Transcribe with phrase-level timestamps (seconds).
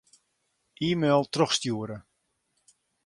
[0.89, 1.97] E-mail trochstjoere.